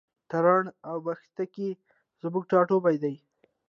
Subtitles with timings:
[0.29, 1.69] تارڼ اوبښتکۍ
[2.21, 3.15] زموږ ټاټوبی دی.